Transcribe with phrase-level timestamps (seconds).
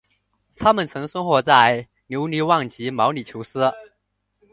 [0.55, 3.71] 它们曾生活在留尼旺及毛里裘斯。